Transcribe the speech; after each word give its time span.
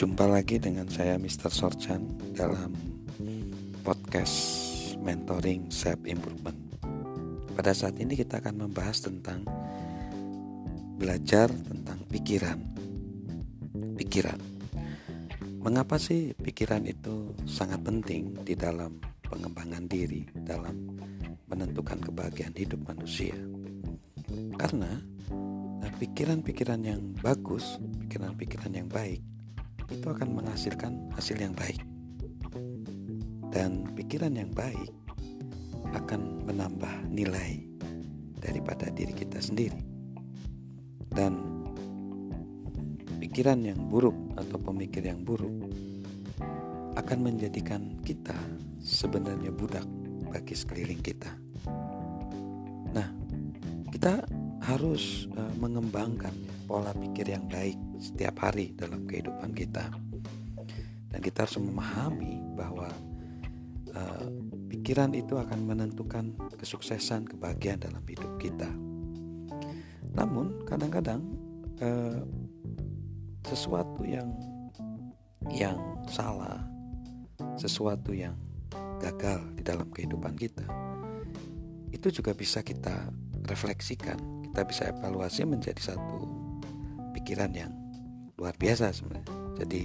Jumpa 0.00 0.24
lagi 0.24 0.56
dengan 0.56 0.88
saya 0.88 1.20
Mr. 1.20 1.52
Sorchan 1.52 2.00
dalam 2.32 2.72
podcast 3.84 4.32
Mentoring 4.96 5.68
Self 5.68 6.08
Improvement. 6.08 6.56
Pada 7.52 7.76
saat 7.76 8.00
ini 8.00 8.16
kita 8.16 8.40
akan 8.40 8.64
membahas 8.64 9.04
tentang 9.04 9.44
belajar 10.96 11.52
tentang 11.52 12.00
pikiran. 12.08 12.64
Pikiran. 14.00 14.40
Mengapa 15.60 16.00
sih 16.00 16.32
pikiran 16.32 16.88
itu 16.88 17.36
sangat 17.44 17.84
penting 17.84 18.40
di 18.40 18.56
dalam 18.56 19.04
pengembangan 19.28 19.84
diri, 19.84 20.24
dalam 20.32 20.96
menentukan 21.44 22.00
kebahagiaan 22.00 22.56
hidup 22.56 22.88
manusia? 22.88 23.36
Karena 24.56 24.96
eh, 25.84 25.92
pikiran-pikiran 25.92 26.88
yang 26.88 27.20
bagus, 27.20 27.76
pikiran-pikiran 28.08 28.72
yang 28.80 28.88
baik 28.88 29.29
itu 29.90 30.06
akan 30.06 30.38
menghasilkan 30.38 31.10
hasil 31.14 31.36
yang 31.36 31.54
baik. 31.54 31.82
Dan 33.50 33.90
pikiran 33.98 34.32
yang 34.38 34.50
baik 34.54 34.90
akan 35.90 36.46
menambah 36.46 37.10
nilai 37.10 37.66
daripada 38.38 38.88
diri 38.94 39.10
kita 39.10 39.42
sendiri. 39.42 39.82
Dan 41.10 41.42
pikiran 43.18 43.66
yang 43.66 43.90
buruk 43.90 44.14
atau 44.38 44.56
pemikir 44.62 45.02
yang 45.02 45.26
buruk 45.26 45.52
akan 46.94 47.18
menjadikan 47.20 47.98
kita 48.06 48.34
sebenarnya 48.78 49.50
budak 49.50 49.84
bagi 50.30 50.54
sekeliling 50.54 51.02
kita. 51.02 51.34
Nah, 52.94 53.10
kita 53.90 54.22
harus 54.62 55.26
uh, 55.34 55.54
mengembangkan 55.58 56.32
pola 56.70 56.94
pikir 56.94 57.34
yang 57.34 57.44
baik 57.50 57.76
setiap 58.00 58.48
hari 58.48 58.72
dalam 58.74 59.04
kehidupan 59.04 59.52
kita. 59.52 59.92
Dan 61.10 61.20
kita 61.20 61.44
harus 61.44 61.60
memahami 61.60 62.40
bahwa 62.56 62.88
uh, 63.92 64.26
pikiran 64.72 65.12
itu 65.12 65.36
akan 65.36 65.68
menentukan 65.68 66.32
kesuksesan, 66.56 67.28
kebahagiaan 67.28 67.84
dalam 67.84 68.02
hidup 68.08 68.40
kita. 68.40 68.70
Namun 70.16 70.64
kadang-kadang 70.64 71.20
uh, 71.84 72.24
sesuatu 73.44 74.02
yang 74.02 74.32
yang 75.52 75.76
salah, 76.08 76.62
sesuatu 77.56 78.14
yang 78.16 78.36
gagal 79.00 79.40
di 79.56 79.62
dalam 79.64 79.88
kehidupan 79.90 80.36
kita, 80.36 80.64
itu 81.90 82.08
juga 82.12 82.36
bisa 82.36 82.62
kita 82.62 83.10
refleksikan, 83.48 84.20
kita 84.46 84.62
bisa 84.62 84.82
evaluasi 84.92 85.42
menjadi 85.48 85.96
satu 85.96 86.28
pikiran 87.16 87.50
yang 87.50 87.79
luar 88.40 88.56
biasa 88.56 88.96
sebenarnya. 88.96 89.28
Jadi 89.60 89.82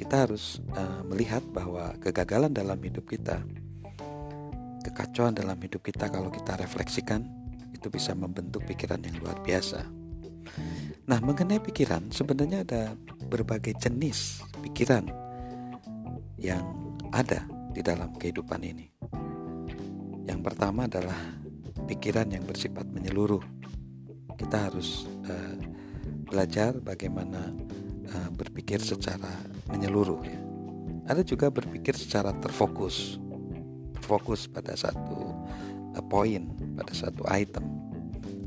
kita 0.00 0.24
harus 0.24 0.64
uh, 0.72 1.04
melihat 1.04 1.44
bahwa 1.52 1.92
kegagalan 2.00 2.48
dalam 2.50 2.80
hidup 2.80 3.04
kita, 3.04 3.44
kekacauan 4.80 5.36
dalam 5.36 5.60
hidup 5.60 5.84
kita 5.84 6.08
kalau 6.08 6.32
kita 6.32 6.56
refleksikan 6.56 7.28
itu 7.76 7.92
bisa 7.92 8.16
membentuk 8.16 8.64
pikiran 8.64 9.04
yang 9.04 9.20
luar 9.20 9.36
biasa. 9.44 9.84
Nah, 11.04 11.20
mengenai 11.20 11.60
pikiran 11.60 12.08
sebenarnya 12.08 12.64
ada 12.64 12.82
berbagai 13.28 13.76
jenis 13.76 14.40
pikiran 14.64 15.04
yang 16.40 16.64
ada 17.12 17.44
di 17.76 17.84
dalam 17.84 18.16
kehidupan 18.16 18.64
ini. 18.64 18.88
Yang 20.24 20.40
pertama 20.40 20.88
adalah 20.88 21.16
pikiran 21.84 22.32
yang 22.32 22.48
bersifat 22.48 22.88
menyeluruh. 22.88 23.44
Kita 24.40 24.72
harus 24.72 25.04
uh, 25.28 25.56
belajar 26.24 26.74
bagaimana 26.80 27.52
uh, 28.10 28.30
berpikir 28.34 28.80
secara 28.80 29.30
menyeluruh 29.70 30.20
ya. 30.24 30.40
Ada 31.04 31.20
juga 31.20 31.52
berpikir 31.52 31.92
secara 31.94 32.32
terfokus. 32.40 33.20
Fokus 34.04 34.48
pada 34.48 34.72
satu 34.72 35.36
uh, 35.94 36.04
poin, 36.08 36.48
pada 36.76 36.92
satu 36.96 37.24
item. 37.28 37.64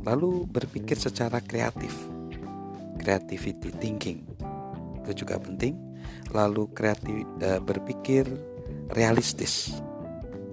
Lalu 0.02 0.50
berpikir 0.50 0.98
secara 0.98 1.38
kreatif. 1.40 1.94
Creativity 2.98 3.70
thinking. 3.78 4.26
Itu 5.06 5.26
juga 5.26 5.38
penting. 5.38 5.78
Lalu 6.34 6.68
kreatif 6.74 7.24
uh, 7.46 7.62
berpikir 7.62 8.26
realistis. 8.98 9.78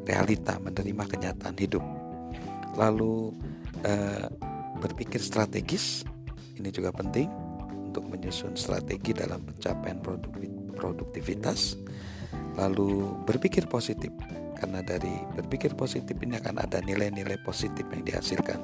Realita 0.04 0.60
menerima 0.60 1.08
kenyataan 1.08 1.56
hidup. 1.56 1.84
Lalu 2.76 3.32
uh, 3.88 4.28
berpikir 4.84 5.24
strategis 5.24 6.04
ini 6.58 6.68
juga 6.70 6.90
penting 6.94 7.30
untuk 7.90 8.06
menyusun 8.10 8.58
strategi 8.58 9.14
dalam 9.14 9.42
pencapaian 9.46 9.98
produktivitas. 10.74 11.78
Lalu 12.54 13.18
berpikir 13.26 13.66
positif 13.66 14.10
karena 14.58 14.82
dari 14.82 15.10
berpikir 15.34 15.74
positif 15.74 16.14
ini 16.22 16.38
akan 16.38 16.62
ada 16.62 16.78
nilai-nilai 16.82 17.38
positif 17.42 17.82
yang 17.90 18.02
dihasilkan. 18.06 18.62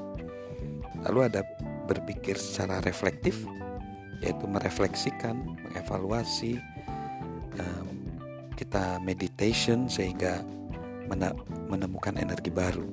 Lalu 1.06 1.30
ada 1.30 1.42
berpikir 1.90 2.38
secara 2.38 2.78
reflektif 2.86 3.42
yaitu 4.20 4.44
merefleksikan, 4.46 5.56
mengevaluasi 5.66 6.60
kita 8.54 9.00
meditation 9.00 9.88
sehingga 9.88 10.44
menemukan 11.66 12.14
energi 12.20 12.52
baru. 12.52 12.84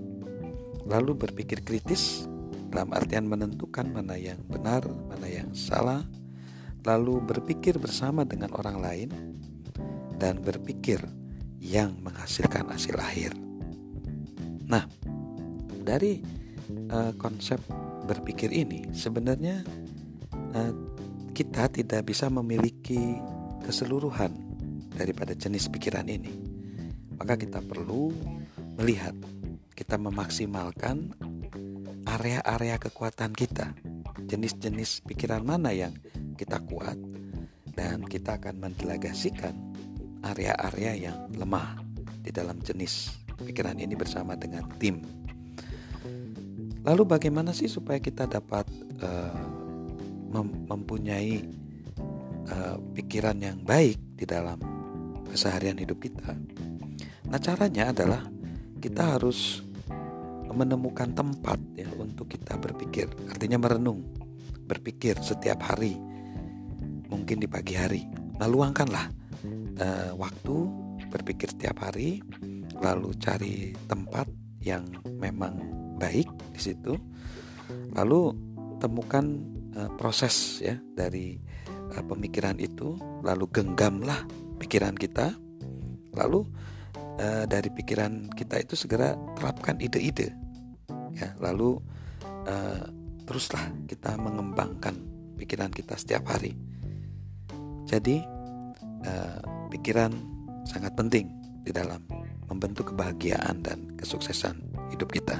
Lalu 0.87 1.27
berpikir 1.27 1.61
kritis 1.67 2.23
dalam 2.67 2.91
artian 2.93 3.25
menentukan 3.27 3.87
mana 3.89 4.15
yang 4.19 4.39
benar, 4.47 4.83
mana 4.87 5.27
yang 5.27 5.51
salah, 5.55 6.03
lalu 6.83 7.19
berpikir 7.23 7.79
bersama 7.79 8.23
dengan 8.23 8.51
orang 8.55 8.77
lain, 8.79 9.09
dan 10.17 10.41
berpikir 10.41 10.99
yang 11.61 11.93
menghasilkan 12.01 12.65
hasil 12.69 12.97
akhir. 12.97 13.31
Nah, 14.67 14.83
dari 15.83 16.19
uh, 16.91 17.13
konsep 17.15 17.61
berpikir 18.03 18.51
ini, 18.51 18.91
sebenarnya 18.91 19.63
uh, 20.55 20.73
kita 21.31 21.69
tidak 21.69 22.09
bisa 22.09 22.27
memiliki 22.33 23.19
keseluruhan 23.61 24.33
daripada 24.97 25.37
jenis 25.37 25.69
pikiran 25.69 26.09
ini. 26.09 26.33
Maka 27.17 27.37
kita 27.37 27.61
perlu 27.61 28.09
melihat, 28.77 29.13
kita 29.77 30.01
memaksimalkan 30.01 31.13
area-area 32.17 32.81
kekuatan 32.81 33.29
kita, 33.37 33.77
jenis-jenis 34.25 35.05
pikiran 35.05 35.45
mana 35.45 35.69
yang 35.69 35.93
kita 36.33 36.57
kuat, 36.65 36.97
dan 37.77 38.01
kita 38.01 38.41
akan 38.41 38.57
mendelegasikan 38.57 39.53
area-area 40.25 40.97
yang 40.97 41.29
lemah 41.37 41.77
di 42.25 42.33
dalam 42.33 42.57
jenis 42.65 43.13
pikiran 43.37 43.77
ini 43.77 43.93
bersama 43.93 44.33
dengan 44.33 44.65
tim. 44.81 45.05
Lalu 46.81 47.05
bagaimana 47.05 47.53
sih 47.53 47.69
supaya 47.69 48.01
kita 48.01 48.25
dapat 48.25 48.65
uh, 49.05 49.45
mem 50.33 50.65
mempunyai 50.65 51.45
uh, 52.49 52.81
pikiran 52.97 53.37
yang 53.37 53.61
baik 53.61 54.01
di 54.17 54.25
dalam 54.25 54.57
keseharian 55.29 55.77
hidup 55.77 56.01
kita? 56.01 56.33
Nah, 57.29 57.37
caranya 57.37 57.93
adalah 57.93 58.25
kita 58.81 59.19
harus 59.19 59.66
menemukan 60.51 61.11
tempat 61.11 61.59
ya 61.75 61.87
untuk 61.97 62.31
kita 62.31 62.55
berpikir. 62.59 63.09
Artinya 63.31 63.59
merenung, 63.59 64.03
berpikir 64.67 65.19
setiap 65.19 65.63
hari. 65.63 65.95
Mungkin 67.07 67.39
di 67.39 67.47
pagi 67.47 67.75
hari. 67.75 68.03
Nah, 68.37 68.47
luangkanlah 68.51 69.05
uh, 69.79 70.11
waktu 70.19 70.55
berpikir 71.07 71.55
setiap 71.55 71.87
hari, 71.87 72.19
lalu 72.83 73.15
cari 73.17 73.71
tempat 73.87 74.27
yang 74.59 74.83
memang 75.07 75.57
baik 75.97 76.27
di 76.51 76.59
situ. 76.61 76.99
Lalu 77.95 78.35
temukan 78.83 79.25
uh, 79.79 79.89
proses 79.95 80.59
ya 80.59 80.75
dari 80.93 81.39
uh, 81.95 82.03
pemikiran 82.03 82.59
itu, 82.59 82.99
lalu 83.23 83.47
genggamlah 83.49 84.27
pikiran 84.59 84.93
kita. 84.93 85.31
Lalu 86.17 86.43
uh, 87.19 87.43
dari 87.49 87.69
pikiran 87.73 88.31
kita 88.33 88.61
itu 88.61 88.77
segera 88.77 89.13
terapkan 89.37 89.77
ide-ide. 89.81 90.33
Ya 91.17 91.33
lalu 91.41 91.81
uh, 92.45 92.85
teruslah 93.27 93.73
kita 93.89 94.15
mengembangkan 94.15 94.95
pikiran 95.37 95.73
kita 95.73 95.97
setiap 95.97 96.29
hari. 96.29 96.55
Jadi 97.87 98.21
uh, 99.05 99.39
pikiran 99.73 100.13
sangat 100.67 100.93
penting 100.95 101.27
di 101.63 101.71
dalam 101.75 102.03
membentuk 102.47 102.95
kebahagiaan 102.95 103.59
dan 103.59 103.91
kesuksesan 103.99 104.55
hidup 104.95 105.11
kita. 105.11 105.35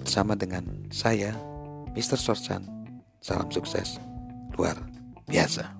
Bersama 0.00 0.38
dengan 0.38 0.64
saya 0.88 1.34
Mr. 1.92 2.16
Sorchan 2.16 2.64
salam 3.20 3.50
sukses 3.50 3.98
luar 4.56 4.78
biasa 5.26 5.75